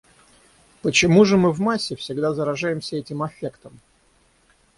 Почему 0.81 1.25
же 1.25 1.37
мы 1.37 1.51
в 1.53 1.59
массе 1.59 1.95
всегда 1.95 2.33
заражаемся 2.33 2.95
этим 2.95 3.21
аффектом? 3.21 3.79